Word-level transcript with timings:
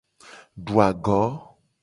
Du 0.65 0.81
ago. 0.87 1.21